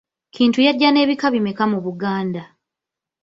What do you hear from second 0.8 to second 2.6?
n'ebika bimeka mu Buganda?